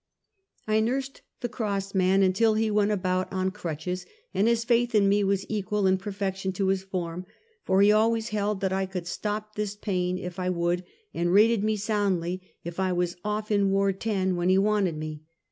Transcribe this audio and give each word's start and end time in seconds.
I 0.67 0.79
nursed 0.79 1.21
the 1.41 1.47
cross 1.47 1.93
man 1.93 2.23
until 2.23 2.53
Le 2.53 2.71
went 2.73 2.89
about 2.89 3.31
on 3.31 3.51
crutches, 3.51 4.03
and 4.33 4.47
his 4.47 4.63
faith 4.63 4.95
in 4.95 5.07
me 5.07 5.23
was 5.23 5.45
equal 5.47 5.85
in 5.85 5.99
perfection 5.99 6.51
to 6.53 6.69
his 6.69 6.81
form, 6.81 7.27
for 7.65 7.83
he 7.83 7.91
always 7.91 8.29
held 8.29 8.61
that 8.61 8.73
I 8.73 8.87
could" 8.87 9.05
stop 9.15 9.53
this 9.53 9.75
pain" 9.75 10.17
if 10.17 10.39
I 10.39 10.49
would, 10.49 10.83
and 11.13 11.31
rated 11.31 11.63
me 11.63 11.75
soundly 11.77 12.41
if 12.63 12.79
I 12.79 12.91
was" 12.91 13.15
off 13.23 13.51
in 13.51 13.69
ward 13.69 13.99
Ten" 14.01 14.35
when 14.35 14.49
he 14.49 14.57
wanted 14.57 14.97
me. 14.97 15.21